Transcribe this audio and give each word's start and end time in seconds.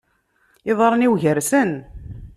Iḍarren-iw 0.71 1.13
gersen. 1.21 1.71